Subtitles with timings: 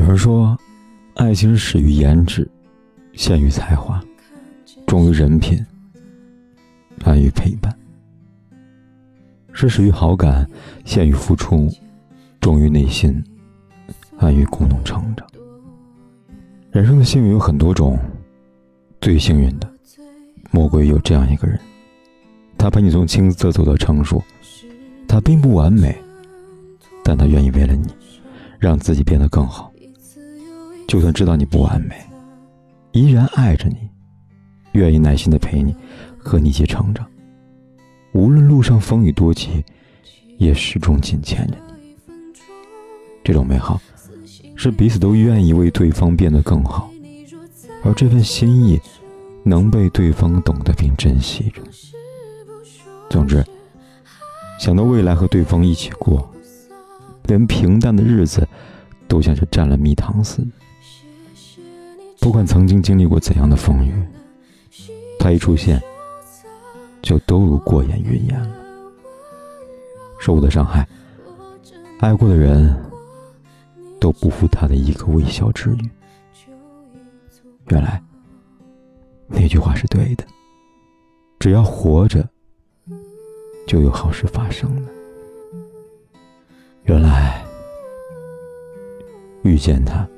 [0.00, 0.58] 有人说，
[1.14, 2.50] 爱情始于颜值，
[3.12, 4.02] 陷于才华，
[4.86, 5.62] 忠于人品，
[7.04, 7.70] 安于陪伴；
[9.52, 10.48] 是始于好感，
[10.86, 11.68] 陷于付出，
[12.40, 13.22] 忠于内心，
[14.16, 15.28] 安于共同成长。
[16.70, 17.98] 人生的幸运有很多种，
[19.02, 19.70] 最幸运的，
[20.50, 21.60] 莫过于有这样一个人，
[22.56, 24.20] 他陪你从青涩走到成熟。
[25.06, 25.94] 他并不完美，
[27.04, 27.86] 但他愿意为了你，
[28.58, 29.69] 让自己变得更好。
[30.90, 31.94] 就算知道你不完美，
[32.90, 33.76] 依然爱着你，
[34.72, 35.72] 愿意耐心的陪你，
[36.18, 37.06] 和你一起成长。
[38.10, 39.64] 无论路上风雨多急，
[40.36, 42.12] 也始终紧牵着你。
[43.22, 43.80] 这种美好。
[44.56, 46.90] 是彼此都愿意为对方变得更好，
[47.84, 48.78] 而这份心意
[49.44, 51.62] 能被对方懂得并珍惜着。
[53.08, 53.44] 总之，
[54.58, 56.28] 想到未来和对方一起过，
[57.26, 58.44] 连平淡的日子
[59.06, 60.48] 都像是蘸了蜜糖似的。
[62.20, 63.92] 不管曾经经历过怎样的风雨，
[65.18, 65.82] 他一出现，
[67.02, 68.56] 就都如过眼云烟了。
[70.20, 70.86] 受过的伤害，
[71.98, 72.76] 爱过的人。
[74.00, 75.90] 都不负他的一个微笑之语。
[77.68, 78.02] 原来
[79.26, 80.24] 那句话是对的，
[81.38, 82.26] 只要活着，
[83.66, 84.88] 就有好事发生了。
[86.84, 87.44] 原来
[89.42, 90.08] 遇见他，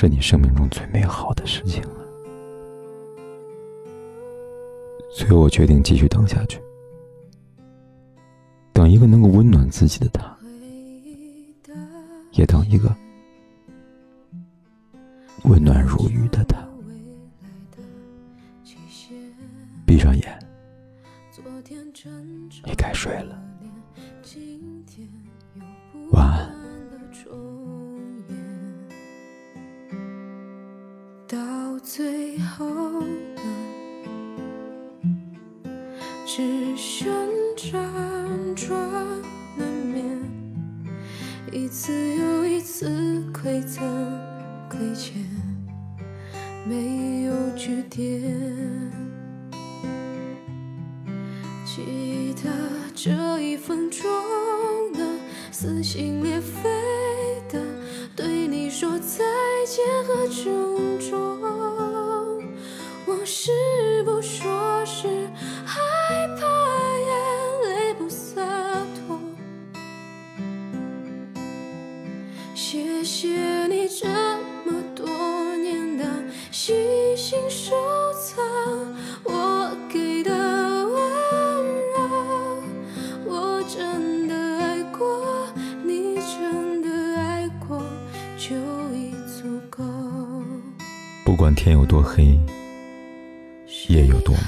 [0.00, 1.96] 是你生命中最美好的事情了。
[5.10, 6.60] 所以我决定继续等下去，
[8.72, 10.32] 等一个能够温暖自己的他。
[12.30, 12.94] 也等一个
[15.42, 16.56] 温暖如玉的他。
[19.84, 20.38] 闭上眼，
[22.64, 23.36] 你该睡了。
[26.12, 26.27] 晚安。
[36.30, 37.10] 只剩
[37.56, 37.72] 辗
[38.54, 38.78] 转
[39.56, 40.20] 难眠，
[41.50, 42.60] 一次又一。
[42.60, 42.86] 次
[43.32, 43.80] 馈赠
[44.68, 45.14] 亏欠，
[46.64, 48.22] 没有句点。
[51.64, 52.50] 记得
[52.94, 54.06] 这一分钟
[54.92, 55.00] 的
[55.50, 56.68] 撕心裂肺
[57.48, 57.60] 的
[58.14, 59.24] 对你说再
[59.66, 61.27] 见和珍重，
[72.60, 74.08] 谢谢你这
[74.66, 75.06] 么多
[75.58, 76.04] 年的
[76.50, 76.74] 细
[77.16, 77.72] 心收
[78.14, 78.44] 藏，
[79.22, 80.32] 我给的
[80.88, 80.96] 温
[81.94, 82.62] 柔，
[83.24, 85.46] 我真的爱过，
[85.84, 87.80] 你真的爱过，
[88.36, 88.56] 就
[88.92, 89.84] 已足够。
[91.24, 92.36] 不管天有多黑，
[93.88, 94.42] 夜有多晚，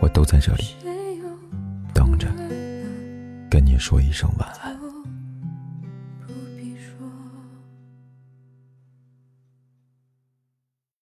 [0.00, 0.64] 我都在这里
[1.92, 2.28] 等着，
[3.50, 4.83] 跟你说一声晚安。